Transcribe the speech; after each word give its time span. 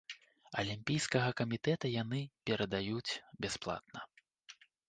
Алімпійскага 0.61 1.29
камітэта 1.41 1.85
яны 2.01 2.19
перадаюць 2.51 3.11
бясплатна. 3.47 3.99